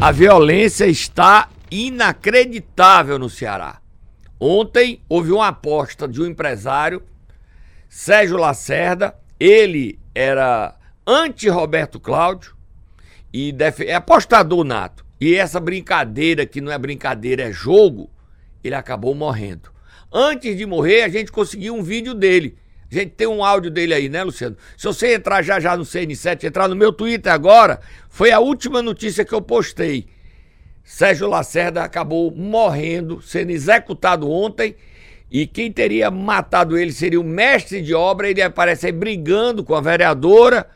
A 0.00 0.10
violência 0.10 0.86
está 0.86 1.50
inacreditável 1.70 3.18
no 3.18 3.28
Ceará. 3.28 3.78
Ontem 4.40 5.02
houve 5.06 5.30
uma 5.30 5.48
aposta 5.48 6.08
de 6.08 6.22
um 6.22 6.26
empresário, 6.26 7.02
Sérgio 7.90 8.38
Lacerda, 8.38 9.14
ele 9.38 9.98
era 10.14 10.74
anti-Roberto 11.06 12.00
Cláudio 12.00 12.56
e 13.30 13.54
é 13.84 13.94
apostador 13.94 14.64
nato. 14.64 15.07
E 15.20 15.34
essa 15.34 15.58
brincadeira, 15.58 16.46
que 16.46 16.60
não 16.60 16.70
é 16.70 16.78
brincadeira, 16.78 17.44
é 17.44 17.52
jogo, 17.52 18.10
ele 18.62 18.74
acabou 18.74 19.14
morrendo. 19.14 19.70
Antes 20.12 20.56
de 20.56 20.64
morrer, 20.64 21.02
a 21.02 21.08
gente 21.08 21.32
conseguiu 21.32 21.74
um 21.74 21.82
vídeo 21.82 22.14
dele. 22.14 22.56
A 22.90 22.94
gente 22.94 23.10
tem 23.10 23.26
um 23.26 23.44
áudio 23.44 23.70
dele 23.70 23.92
aí, 23.92 24.08
né, 24.08 24.22
Luciano? 24.24 24.56
Se 24.76 24.86
você 24.86 25.14
entrar 25.14 25.42
já 25.42 25.60
já 25.60 25.76
no 25.76 25.84
CN7, 25.84 26.44
entrar 26.44 26.68
no 26.68 26.76
meu 26.76 26.92
Twitter 26.92 27.30
agora, 27.32 27.80
foi 28.08 28.30
a 28.30 28.40
última 28.40 28.80
notícia 28.80 29.24
que 29.24 29.34
eu 29.34 29.42
postei. 29.42 30.06
Sérgio 30.82 31.28
Lacerda 31.28 31.82
acabou 31.82 32.30
morrendo, 32.30 33.20
sendo 33.20 33.50
executado 33.50 34.30
ontem 34.30 34.74
E 35.30 35.46
quem 35.46 35.70
teria 35.70 36.10
matado 36.10 36.78
ele 36.78 36.90
seria 36.90 37.20
o 37.20 37.24
mestre 37.24 37.82
de 37.82 37.92
obra. 37.92 38.30
Ele 38.30 38.40
aparece 38.40 38.86
aí 38.86 38.92
brigando 38.92 39.62
com 39.62 39.74
a 39.74 39.82
vereadora 39.82 40.66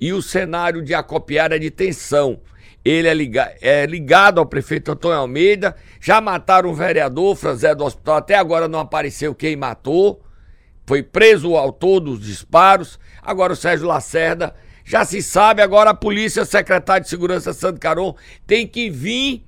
e 0.00 0.12
o 0.12 0.20
cenário 0.20 0.82
de 0.82 0.92
acopiar 0.92 1.52
é 1.52 1.58
de 1.60 1.70
tensão. 1.70 2.40
Ele 2.84 3.08
é, 3.08 3.14
liga, 3.14 3.54
é 3.60 3.86
ligado 3.86 4.38
ao 4.38 4.46
prefeito 4.46 4.92
Antônio 4.92 5.18
Almeida. 5.18 5.76
Já 6.00 6.20
mataram 6.20 6.70
o 6.70 6.74
vereador, 6.74 7.36
Franzé 7.36 7.74
do 7.74 7.84
hospital. 7.84 8.16
Até 8.16 8.34
agora 8.34 8.68
não 8.68 8.80
apareceu 8.80 9.34
quem 9.34 9.56
matou. 9.56 10.22
Foi 10.86 11.02
preso 11.02 11.50
o 11.50 11.56
autor 11.56 12.00
dos 12.00 12.20
disparos. 12.20 12.98
Agora 13.22 13.52
o 13.52 13.56
Sérgio 13.56 13.86
Lacerda. 13.86 14.54
Já 14.84 15.04
se 15.04 15.22
sabe, 15.22 15.62
agora 15.62 15.90
a 15.90 15.94
polícia, 15.94 16.44
secretário 16.44 17.04
de 17.04 17.10
segurança 17.10 17.52
Santo 17.52 17.78
Caron, 17.78 18.16
tem 18.46 18.66
que 18.66 18.90
vir 18.90 19.44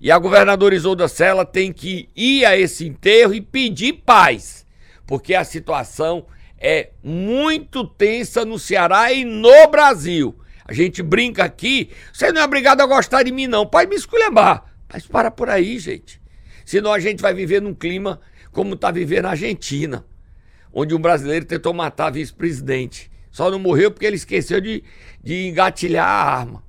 e 0.00 0.10
a 0.10 0.18
governadora 0.18 0.74
Isolda 0.74 1.08
Sela 1.08 1.44
tem 1.44 1.72
que 1.72 2.08
ir 2.14 2.44
a 2.44 2.56
esse 2.56 2.86
enterro 2.86 3.34
e 3.34 3.40
pedir 3.40 3.94
paz, 4.04 4.66
porque 5.06 5.34
a 5.34 5.42
situação 5.42 6.26
é 6.58 6.90
muito 7.02 7.84
tensa 7.84 8.44
no 8.44 8.58
Ceará 8.58 9.12
e 9.12 9.24
no 9.24 9.68
Brasil. 9.68 10.38
A 10.68 10.72
gente 10.72 11.02
brinca 11.02 11.44
aqui, 11.44 11.90
você 12.12 12.32
não 12.32 12.40
é 12.40 12.44
obrigado 12.44 12.80
a 12.80 12.86
gostar 12.86 13.22
de 13.22 13.30
mim, 13.30 13.46
não. 13.46 13.64
Pode 13.64 13.88
me 13.88 13.96
esculhambar. 13.96 14.64
Mas 14.92 15.06
para 15.06 15.30
por 15.30 15.48
aí, 15.48 15.78
gente. 15.78 16.20
Senão 16.64 16.92
a 16.92 16.98
gente 16.98 17.22
vai 17.22 17.32
viver 17.32 17.62
num 17.62 17.74
clima 17.74 18.20
como 18.50 18.74
está 18.74 18.90
vivendo 18.90 19.24
na 19.24 19.30
Argentina, 19.30 20.04
onde 20.72 20.94
um 20.94 20.98
brasileiro 20.98 21.44
tentou 21.44 21.72
matar 21.72 22.10
vice-presidente. 22.10 23.10
Só 23.30 23.50
não 23.50 23.58
morreu 23.58 23.90
porque 23.90 24.06
ele 24.06 24.16
esqueceu 24.16 24.60
de, 24.60 24.82
de 25.22 25.46
engatilhar 25.46 26.08
a 26.08 26.38
arma. 26.38 26.64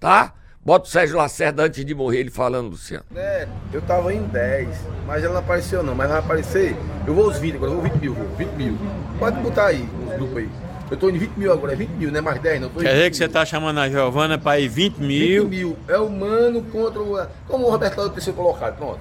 Tá? 0.00 0.34
Bota 0.64 0.86
o 0.86 0.90
Sérgio 0.90 1.16
Lacerda 1.16 1.64
antes 1.64 1.84
de 1.84 1.94
morrer, 1.94 2.20
ele 2.20 2.30
falando, 2.30 2.70
Luciano. 2.70 3.04
É, 3.16 3.48
eu 3.72 3.82
tava 3.82 4.14
em 4.14 4.22
10, 4.22 4.68
mas 5.04 5.24
ela 5.24 5.34
não 5.34 5.40
apareceu 5.40 5.82
não, 5.82 5.94
mas 5.94 6.08
vai 6.08 6.20
aparecer. 6.20 6.76
Eu 7.04 7.14
vou 7.14 7.26
os 7.26 7.38
20 7.38 7.56
agora, 7.56 7.72
eu 7.72 7.80
vou 7.80 7.90
20 7.90 8.00
mil, 8.00 8.14
vou, 8.14 8.28
20 8.36 8.48
mil. 8.52 8.78
Pode 9.18 9.40
botar 9.40 9.66
aí, 9.66 9.88
os 10.06 10.14
grupos 10.14 10.36
aí. 10.38 10.48
Eu 10.92 10.96
tô 10.98 11.08
em 11.08 11.16
20 11.16 11.30
mil 11.38 11.50
agora, 11.50 11.72
é 11.72 11.76
20 11.76 11.88
mil, 11.88 12.12
não 12.12 12.18
é 12.18 12.20
mais 12.20 12.38
10 12.38 12.60
não. 12.60 12.68
Quer 12.68 12.92
dizer 12.92 13.10
que 13.10 13.16
você 13.16 13.26
tá 13.26 13.46
chamando 13.46 13.80
a 13.80 13.88
Giovana 13.88 14.36
pra 14.36 14.60
ir 14.60 14.68
20 14.68 14.98
mil? 14.98 15.44
20 15.44 15.50
mil, 15.50 15.74
é 15.88 15.96
o 15.96 16.10
mano 16.10 16.62
contra 16.64 17.00
o... 17.00 17.26
Como 17.48 17.66
o 17.66 17.70
Roberto 17.70 17.98
é 17.98 18.04
o 18.04 18.10
terceiro 18.10 18.36
colocado, 18.36 18.76
pronto. 18.76 19.00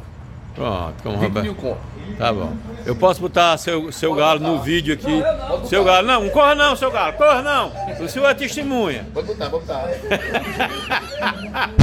Pronto, 0.56 1.04
como 1.04 1.18
20 1.18 1.28
Roberto. 1.28 1.44
mil 1.44 1.56
conto. 1.56 1.82
Tá 2.18 2.32
bom. 2.32 2.54
Eu 2.86 2.96
posso 2.96 3.20
botar 3.20 3.58
seu, 3.58 3.92
seu 3.92 4.16
galo 4.16 4.40
no 4.40 4.62
vídeo 4.62 4.94
aqui. 4.94 5.22
Seu 5.68 5.84
galo, 5.84 6.08
não, 6.08 6.24
não 6.24 6.30
corra 6.30 6.56
não, 6.56 6.78
seu 6.78 6.90
galo, 6.90 7.12
corra 7.18 7.42
não. 7.42 7.74
O 8.00 8.08
senhor 8.08 8.30
é 8.30 8.36
testemunha. 8.36 9.06
Pode 9.14 9.28
botar, 9.28 9.50
pode 9.50 9.66
botar. 9.66 9.90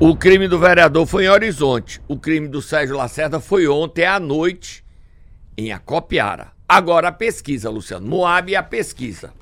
O 0.00 0.14
crime 0.14 0.46
do 0.46 0.60
vereador 0.60 1.04
foi 1.06 1.24
em 1.24 1.28
Horizonte. 1.28 2.00
O 2.06 2.16
crime 2.16 2.46
do 2.46 2.62
Sérgio 2.62 2.96
Lacerda 2.96 3.40
foi 3.40 3.66
ontem 3.66 4.04
à 4.04 4.20
noite 4.20 4.84
em 5.56 5.72
Acopiara. 5.72 6.56
Agora 6.68 7.08
a 7.08 7.12
pesquisa, 7.12 7.70
Luciano. 7.70 8.06
Moab 8.06 8.52
e 8.52 8.56
a 8.56 8.62
pesquisa. 8.62 9.32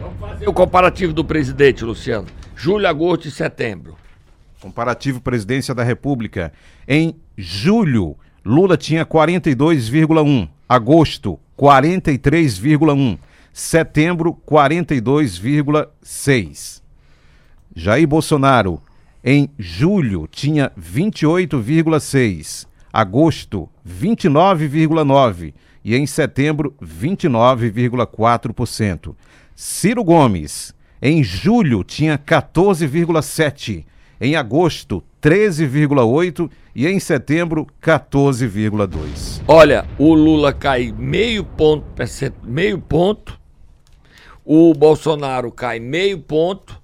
Vamos 0.00 0.18
fazer 0.20 0.48
o 0.48 0.52
comparativo 0.52 1.12
do 1.12 1.24
presidente, 1.24 1.84
Luciano. 1.84 2.26
Julho, 2.56 2.88
agosto 2.88 3.26
e 3.28 3.30
setembro. 3.30 3.96
Comparativo 4.60 5.20
Presidência 5.20 5.74
da 5.74 5.82
República. 5.82 6.52
Em 6.86 7.16
julho, 7.36 8.16
Lula 8.44 8.76
tinha 8.76 9.04
42,1. 9.06 10.48
Agosto, 10.68 11.40
43,1. 11.58 13.18
Setembro, 13.52 14.38
42,6. 14.46 16.80
Jair 17.74 18.06
Bolsonaro, 18.06 18.80
em 19.24 19.50
julho, 19.58 20.28
tinha 20.30 20.70
28,6. 20.78 22.68
Agosto, 22.92 23.66
29,9. 23.88 25.54
E 25.84 25.96
em 25.96 26.06
setembro, 26.06 26.74
29,4%. 26.82 29.14
Ciro 29.54 30.02
Gomes, 30.04 30.74
em 31.00 31.24
julho, 31.24 31.82
tinha 31.82 32.18
14,7. 32.18 33.86
Em 34.20 34.36
agosto, 34.36 35.02
13,8 35.22 36.50
e 36.74 36.86
em 36.86 37.00
setembro, 37.00 37.66
14,2. 37.82 39.42
Olha, 39.48 39.86
o 39.98 40.12
Lula 40.12 40.52
cai 40.52 40.92
meio 40.96 41.42
ponto, 41.42 41.86
meio 42.44 42.78
ponto, 42.78 43.40
o 44.44 44.74
Bolsonaro 44.74 45.50
cai 45.50 45.80
meio 45.80 46.18
ponto 46.18 46.78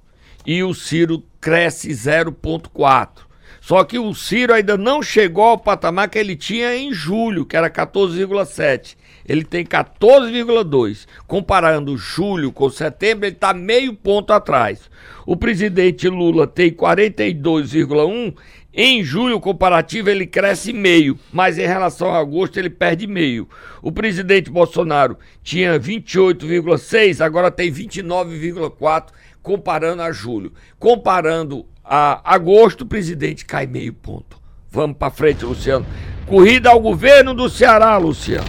e 0.46 0.62
o 0.62 0.72
Ciro 0.72 1.22
cresce 1.38 1.90
0,4. 1.90 3.25
Só 3.66 3.82
que 3.82 3.98
o 3.98 4.14
Ciro 4.14 4.54
ainda 4.54 4.76
não 4.76 5.02
chegou 5.02 5.42
ao 5.42 5.58
patamar 5.58 6.08
que 6.08 6.16
ele 6.16 6.36
tinha 6.36 6.76
em 6.76 6.92
julho, 6.92 7.44
que 7.44 7.56
era 7.56 7.68
14,7. 7.68 8.96
Ele 9.28 9.42
tem 9.42 9.64
14,2. 9.64 11.04
Comparando 11.26 11.96
julho 11.96 12.52
com 12.52 12.70
setembro, 12.70 13.26
ele 13.26 13.34
está 13.34 13.52
meio 13.52 13.92
ponto 13.92 14.32
atrás. 14.32 14.88
O 15.26 15.36
presidente 15.36 16.08
Lula 16.08 16.46
tem 16.46 16.70
42,1. 16.70 18.36
Em 18.72 19.02
julho, 19.02 19.40
comparativo, 19.40 20.10
ele 20.10 20.28
cresce 20.28 20.72
meio, 20.72 21.18
mas 21.32 21.58
em 21.58 21.66
relação 21.66 22.14
a 22.14 22.20
agosto, 22.20 22.60
ele 22.60 22.70
perde 22.70 23.08
meio. 23.08 23.48
O 23.82 23.90
presidente 23.90 24.48
Bolsonaro 24.48 25.18
tinha 25.42 25.76
28,6, 25.76 27.20
agora 27.20 27.50
tem 27.50 27.72
29,4, 27.72 29.08
comparando 29.42 30.02
a 30.02 30.12
julho. 30.12 30.52
Comparando 30.78 31.66
a 31.88 32.20
agosto, 32.24 32.82
o 32.82 32.86
presidente 32.86 33.44
cai 33.44 33.66
meio 33.66 33.92
ponto. 33.92 34.38
Vamos 34.70 34.96
para 34.96 35.10
frente, 35.10 35.44
Luciano. 35.44 35.86
Corrida 36.26 36.70
ao 36.70 36.80
governo 36.80 37.32
do 37.32 37.48
Ceará, 37.48 37.96
Luciano. 37.96 38.48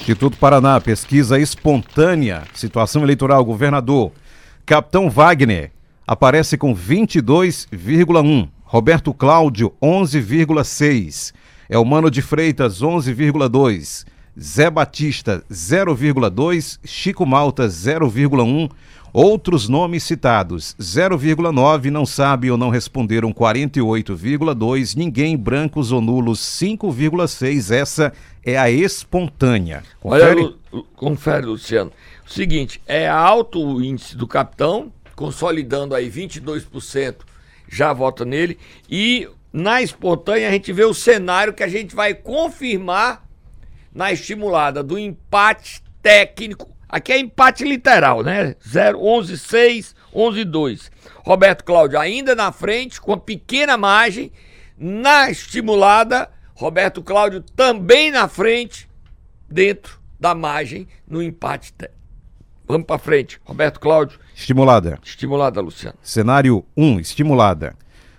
Instituto 0.00 0.38
Paraná, 0.38 0.80
pesquisa 0.80 1.38
espontânea, 1.38 2.44
situação 2.54 3.02
eleitoral, 3.02 3.44
governador. 3.44 4.12
Capitão 4.64 5.10
Wagner 5.10 5.72
aparece 6.06 6.56
com 6.56 6.74
22,1. 6.74 8.48
Roberto 8.62 9.12
Cláudio, 9.12 9.74
11,6. 9.82 11.34
Elmano 11.68 12.10
de 12.10 12.22
Freitas, 12.22 12.80
11,2. 12.80 14.06
Zé 14.40 14.70
Batista, 14.70 15.42
0,2. 15.50 16.78
Chico 16.84 17.26
Malta, 17.26 17.66
0,1. 17.66 18.70
Outros 19.12 19.68
nomes 19.68 20.02
citados, 20.02 20.76
0,9, 20.78 21.90
não 21.90 22.04
sabe 22.04 22.50
ou 22.50 22.58
não 22.58 22.68
responderam 22.68 23.32
48,2, 23.32 24.94
ninguém, 24.94 25.36
brancos 25.36 25.90
ou 25.90 26.00
nulos 26.00 26.40
5,6. 26.40 27.74
Essa 27.74 28.12
é 28.44 28.58
a 28.58 28.70
espontânea. 28.70 29.82
Confere? 30.00 30.40
Olha, 30.42 30.54
Lu- 30.72 30.84
confere, 30.94 31.46
Luciano. 31.46 31.90
O 32.26 32.30
seguinte, 32.30 32.80
é 32.86 33.08
alto 33.08 33.58
o 33.64 33.82
índice 33.82 34.16
do 34.16 34.26
capitão, 34.26 34.92
consolidando 35.14 35.94
aí 35.94 36.10
22%, 36.10 37.16
já 37.70 37.92
vota 37.94 38.24
nele. 38.24 38.58
E 38.90 39.26
na 39.50 39.80
espontânea 39.80 40.48
a 40.48 40.52
gente 40.52 40.72
vê 40.72 40.84
o 40.84 40.92
cenário 40.92 41.54
que 41.54 41.62
a 41.62 41.68
gente 41.68 41.96
vai 41.96 42.12
confirmar 42.12 43.24
na 43.94 44.12
estimulada 44.12 44.82
do 44.82 44.98
empate 44.98 45.82
técnico. 46.02 46.75
Aqui 46.88 47.12
é 47.12 47.18
empate 47.18 47.64
literal, 47.64 48.22
né? 48.22 48.54
0, 48.66 49.02
11, 49.02 49.38
6, 49.38 49.94
11, 50.14 50.44
2. 50.44 50.90
Roberto 51.24 51.64
Cláudio 51.64 51.98
ainda 51.98 52.34
na 52.34 52.52
frente, 52.52 53.00
com 53.00 53.12
a 53.12 53.18
pequena 53.18 53.76
margem. 53.76 54.30
Na 54.78 55.30
estimulada, 55.30 56.30
Roberto 56.54 57.02
Cláudio 57.02 57.40
também 57.40 58.10
na 58.10 58.28
frente, 58.28 58.88
dentro 59.48 59.98
da 60.20 60.34
margem, 60.34 60.86
no 61.08 61.22
empate. 61.22 61.72
Vamos 62.66 62.86
pra 62.86 62.98
frente. 62.98 63.40
Roberto 63.44 63.78
Cláudio, 63.80 64.18
Estimulada. 64.34 64.98
estimulada, 65.04 65.60
Luciano. 65.60 65.96
Cenário 66.02 66.64
1, 66.76 67.00
estimulada. 67.00 67.74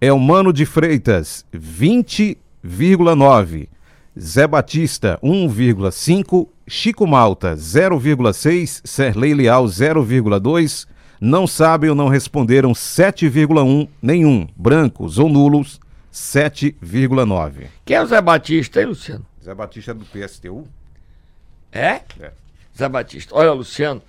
Elmano 0.00 0.52
de 0.52 0.66
Freitas, 0.66 1.46
20,9%. 1.54 3.68
Zé 4.18 4.46
Batista, 4.46 5.18
1,5%. 5.22 6.48
Chico 6.66 7.06
Malta, 7.06 7.54
0,6%. 7.54 8.82
Serlei 8.84 9.34
Leal, 9.34 9.64
0,2%. 9.66 10.86
Não 11.20 11.46
sabem 11.46 11.88
ou 11.88 11.96
não 11.96 12.08
responderam, 12.08 12.72
7,1%. 12.72 13.88
Nenhum. 14.00 14.48
Brancos 14.56 15.18
ou 15.18 15.28
nulos, 15.28 15.80
7,9%. 16.12 17.66
Quem 17.84 17.96
é 17.96 18.02
o 18.02 18.06
Zé 18.06 18.20
Batista, 18.20 18.80
hein, 18.80 18.86
Luciano? 18.86 19.26
Zé 19.42 19.54
Batista 19.54 19.92
é 19.92 19.94
do 19.94 20.04
PSTU? 20.04 20.66
É? 21.70 22.00
É. 22.20 22.32
Zé 22.76 22.88
Batista. 22.88 23.34
Olha, 23.34 23.52
Luciano, 23.52 24.02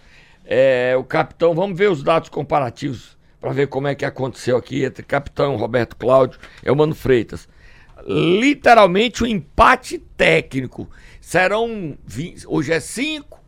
é, 0.45 0.95
o 0.97 1.03
capitão, 1.03 1.53
vamos 1.53 1.77
ver 1.77 1.89
os 1.89 2.03
dados 2.03 2.29
comparativos 2.29 3.17
para 3.39 3.51
ver 3.51 3.67
como 3.67 3.87
é 3.87 3.95
que 3.95 4.05
aconteceu 4.05 4.57
aqui 4.57 4.83
entre 4.83 5.03
capitão 5.03 5.55
Roberto 5.55 5.95
Cláudio 5.95 6.39
e 6.65 6.71
o 6.71 6.75
Mano 6.75 6.95
Freitas. 6.95 7.47
Literalmente 8.05 9.23
um 9.23 9.27
empate 9.27 9.97
técnico. 9.97 10.89
Serão 11.33 11.97
20, 12.05 12.45
hoje 12.45 12.71
é 12.73 12.79
5, 12.79 13.41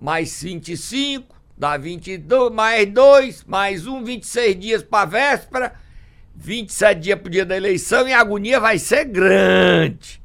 mais 0.00 0.42
25, 0.42 1.36
dá 1.58 1.76
22, 1.76 2.50
mais 2.50 2.90
2, 2.90 3.44
mais 3.44 3.86
um, 3.86 4.02
26 4.02 4.58
dias 4.58 4.82
para 4.82 5.04
véspera, 5.04 5.74
27 6.34 6.98
dias 6.98 7.20
pro 7.20 7.28
dia 7.28 7.44
da 7.44 7.54
eleição 7.54 8.08
e 8.08 8.14
a 8.14 8.20
agonia 8.20 8.58
vai 8.58 8.78
ser 8.78 9.04
grande. 9.04 10.22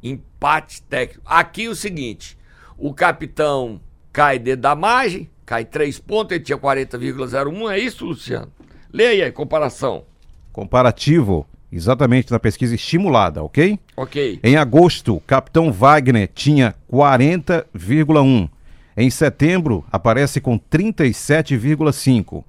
Empate 0.00 0.82
técnico. 0.82 1.20
Aqui 1.26 1.66
o 1.66 1.74
seguinte, 1.74 2.38
o 2.78 2.94
capitão 2.94 3.80
cai 4.12 4.38
dentro 4.38 4.60
da 4.60 4.76
margem, 4.76 5.28
cai 5.44 5.64
3 5.64 5.98
pontos, 5.98 6.36
ele 6.36 6.44
tinha 6.44 6.56
40,01, 6.56 7.72
é 7.72 7.78
isso, 7.80 8.06
Luciano? 8.06 8.52
Leia 8.92 9.24
aí, 9.24 9.32
comparação. 9.32 10.04
Comparativo, 10.52 11.44
exatamente 11.70 12.30
na 12.30 12.38
pesquisa 12.38 12.74
estimulada, 12.74 13.42
ok? 13.42 13.78
Ok. 13.96 14.40
Em 14.42 14.56
agosto, 14.56 15.22
Capitão 15.26 15.72
Wagner 15.72 16.30
tinha 16.34 16.74
40,1. 16.90 18.48
Em 18.96 19.10
setembro, 19.10 19.84
aparece 19.90 20.40
com 20.40 20.58
37,5. 20.58 22.44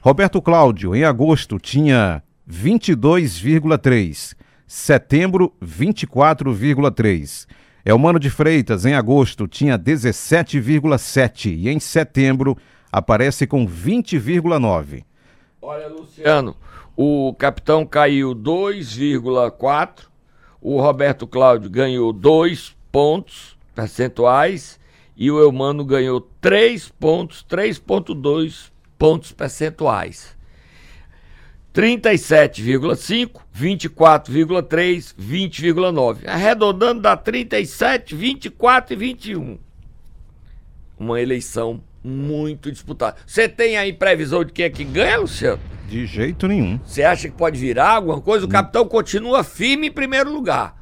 Roberto 0.00 0.40
Cláudio, 0.40 0.94
em 0.94 1.04
agosto, 1.04 1.58
tinha 1.58 2.22
22,3. 2.48 4.36
Setembro, 4.66 5.52
24,3. 5.62 7.46
Elmano 7.84 8.18
de 8.20 8.30
Freitas, 8.30 8.84
em 8.84 8.94
agosto, 8.94 9.48
tinha 9.48 9.78
17,7. 9.78 11.56
E 11.56 11.68
em 11.68 11.80
setembro, 11.80 12.56
aparece 12.92 13.46
com 13.46 13.66
20,9. 13.66 15.04
Olha, 15.60 15.88
Luciano, 15.88 16.56
o 17.00 17.32
capitão 17.32 17.86
caiu 17.86 18.34
2,4, 18.34 20.06
o 20.60 20.80
Roberto 20.80 21.28
Cláudio 21.28 21.70
ganhou 21.70 22.12
2 22.12 22.74
pontos 22.90 23.56
percentuais 23.72 24.80
e 25.16 25.30
o 25.30 25.38
Eumano 25.38 25.84
ganhou 25.84 26.20
3 26.40 26.88
pontos, 26.88 27.46
3,2 27.48 28.72
pontos 28.98 29.30
percentuais. 29.30 30.36
37,5, 31.72 33.42
24,3, 33.56 35.14
20,9. 35.16 36.26
Arredondando 36.26 37.02
dá 37.02 37.16
37, 37.16 38.16
24 38.16 38.94
e 38.94 38.96
21. 38.96 39.58
Uma 40.98 41.20
eleição 41.20 41.80
muito 42.02 42.70
disputada. 42.70 43.16
Você 43.26 43.48
tem 43.48 43.76
aí 43.76 43.92
previsão 43.92 44.44
de 44.44 44.52
quem 44.52 44.64
é 44.64 44.70
que 44.70 44.84
ganha, 44.84 45.18
Luciano? 45.18 45.60
De 45.88 46.06
jeito 46.06 46.46
nenhum. 46.46 46.78
Você 46.84 47.02
acha 47.02 47.28
que 47.28 47.34
pode 47.34 47.58
virar 47.58 47.90
alguma 47.90 48.20
coisa? 48.20 48.44
O 48.44 48.48
capitão 48.48 48.86
continua 48.86 49.42
firme 49.42 49.88
em 49.88 49.92
primeiro 49.92 50.30
lugar. 50.30 50.76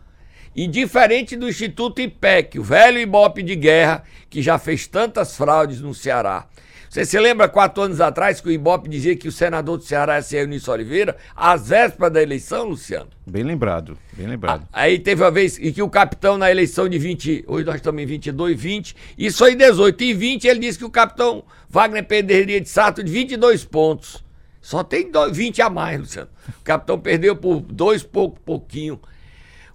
E 0.55 0.67
diferente 0.67 1.37
do 1.37 1.49
Instituto 1.49 2.01
IPEC, 2.01 2.59
o 2.59 2.63
velho 2.63 2.99
Ibope 2.99 3.43
de 3.43 3.55
guerra, 3.55 4.03
que 4.31 4.41
já 4.41 4.59
fez 4.59 4.87
tantas 4.87 5.37
fraudes 5.37 5.81
no 5.81 5.95
Ceará. 5.95 6.47
Você 6.89 7.05
se 7.05 7.19
lembra 7.19 7.49
quatro 7.49 7.83
anos 7.83 8.01
atrás 8.01 8.41
que 8.41 8.49
o 8.49 8.53
Ibope 8.53 8.89
dizia 8.89 9.17
que 9.17 9.29
o 9.29 9.33
senador 9.33 9.79
do 9.79 9.85
Ceará 9.85 10.17
ia 10.17 10.23
ser 10.23 10.39
Eunício 10.39 10.73
Oliveira, 10.73 11.17
às 11.35 11.69
vésperas 11.69 12.13
da 12.13 12.23
eleição, 12.23 12.65
Luciano? 12.65 13.09
Bem 13.27 13.43
lembrado, 13.43 13.99
bem 14.13 14.27
lembrado. 14.27 14.67
Aí 14.73 14.99
teve 14.99 15.23
uma 15.23 15.31
vez 15.31 15.59
e 15.59 15.73
que 15.73 15.83
o 15.83 15.91
capitão 15.91 16.39
na 16.39 16.51
eleição 16.51 16.89
de 16.89 16.99
20, 16.99 17.45
hoje 17.47 17.65
nós 17.67 17.77
estamos 17.77 18.03
em 18.03 18.07
22, 18.07 18.61
20, 18.61 18.97
isso 19.19 19.45
aí 19.45 19.55
18 19.55 20.05
e 20.05 20.15
20, 20.15 20.47
ele 20.47 20.61
disse 20.61 20.79
que 20.79 20.85
o 20.85 20.91
capitão 20.91 21.45
Wagner 21.69 22.05
perderia 22.05 22.61
de 22.61 22.69
salto 22.69 23.03
de 23.03 23.11
22 23.11 23.65
pontos. 23.65 24.25
Só 24.61 24.83
tem 24.83 25.11
dois, 25.11 25.37
20 25.37 25.63
a 25.63 25.71
mais, 25.71 26.01
Luciano. 26.01 26.29
O 26.61 26.65
capitão 26.65 26.99
perdeu 26.99 27.37
por 27.37 27.61
dois 27.61 28.03
pouco 28.03 28.41
pouquinho. 28.41 29.01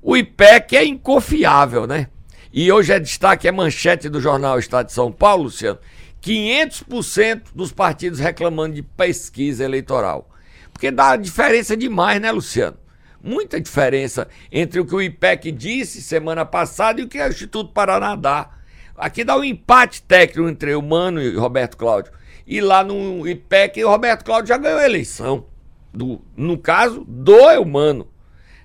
O 0.01 0.17
IPEC 0.17 0.75
é 0.75 0.83
inconfiável, 0.83 1.85
né? 1.85 2.07
E 2.53 2.69
hoje 2.69 2.91
é 2.91 2.99
destaque, 2.99 3.47
é 3.47 3.51
manchete 3.51 4.09
do 4.09 4.19
jornal 4.19 4.59
Estado 4.59 4.87
de 4.87 4.91
São 4.91 5.09
Paulo, 5.09 5.43
Luciano. 5.43 5.79
500% 6.21 7.47
dos 7.55 7.71
partidos 7.71 8.19
reclamando 8.19 8.75
de 8.75 8.83
pesquisa 8.83 9.63
eleitoral. 9.63 10.29
Porque 10.71 10.91
dá 10.91 11.15
diferença 11.15 11.75
demais, 11.75 12.21
né, 12.21 12.31
Luciano? 12.31 12.77
Muita 13.23 13.59
diferença 13.59 14.27
entre 14.51 14.79
o 14.79 14.85
que 14.85 14.95
o 14.95 15.01
IPEC 15.01 15.51
disse 15.51 16.01
semana 16.01 16.45
passada 16.45 17.01
e 17.01 17.03
o 17.03 17.07
que 17.07 17.21
o 17.21 17.27
Instituto 17.27 17.71
Paraná 17.71 18.15
dá. 18.15 18.49
Aqui 18.97 19.23
dá 19.23 19.35
um 19.35 19.43
empate 19.43 20.01
técnico 20.03 20.49
entre 20.49 20.73
o 20.75 20.81
Mano 20.81 21.21
e 21.21 21.35
o 21.35 21.39
Roberto 21.39 21.77
Cláudio. 21.77 22.11
E 22.45 22.59
lá 22.61 22.83
no 22.83 23.27
IPEC, 23.27 23.83
o 23.83 23.89
Roberto 23.89 24.25
Cláudio 24.25 24.47
já 24.47 24.57
ganhou 24.57 24.79
a 24.79 24.85
eleição. 24.85 25.45
Do, 25.93 26.21
no 26.35 26.57
caso, 26.57 27.05
do 27.07 27.35
Eumano. 27.51 28.07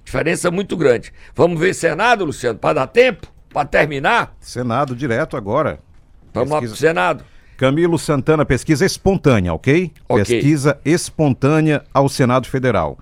Diferença 0.05 0.51
muito 0.51 0.77
grande. 0.77 1.13
Vamos 1.35 1.59
ver 1.59 1.75
Senado, 1.75 2.25
Luciano, 2.25 2.59
para 2.59 2.75
dar 2.75 2.87
tempo? 2.87 3.27
Para 3.51 3.67
terminar? 3.67 4.37
Senado 4.41 4.95
direto 4.95 5.37
agora. 5.37 5.81
Vamos 6.33 6.51
lá 6.51 6.61
pro 6.61 6.77
Senado. 6.77 7.25
Camilo 7.57 7.99
Santana, 7.99 8.45
pesquisa 8.45 8.85
espontânea, 8.85 9.55
ok? 9.55 9.93
Ok. 10.09 10.25
Pesquisa 10.25 10.81
espontânea 10.85 11.85
ao 11.93 12.09
Senado 12.09 12.49
Federal. 12.49 12.97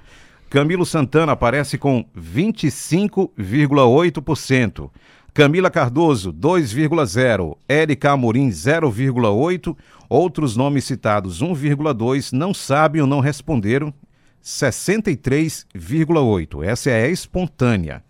Camilo 0.48 0.86
Santana 0.86 1.32
aparece 1.32 1.76
com 1.76 2.02
25,8%. 2.16 4.88
Camila 5.34 5.68
Cardoso, 5.68 6.32
2,0%. 6.32 7.58
Érica 7.68 8.12
Amorim, 8.12 8.48
0,8%. 8.48 9.76
Outros 10.08 10.56
nomes 10.56 10.84
citados, 10.84 11.42
1,2%. 11.42 12.30
Não 12.32 12.54
sabem 12.54 13.00
ou 13.00 13.08
não 13.08 13.18
responderam, 13.18 13.92
63,8%. 14.40 16.62
Essa 16.62 16.90
é 16.90 17.06
a 17.06 17.08
espontânea. 17.08 18.04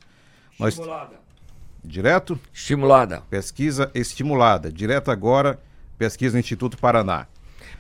Nós... 0.59 0.74
Estimulada. 0.74 1.24
Direto? 1.83 2.38
Estimulada. 2.52 3.22
Pesquisa 3.30 3.90
estimulada. 3.94 4.70
Direto 4.70 5.11
agora, 5.11 5.59
pesquisa 6.05 6.38
Instituto 6.38 6.79
Paraná. 6.79 7.27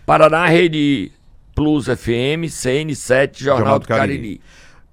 Paraná 0.06 0.46
Rede 0.46 1.12
Plus 1.54 1.84
FM, 1.84 2.48
CN7, 2.48 3.38
Jornal, 3.38 3.78
do 3.78 3.86
Cariri. 3.86 4.40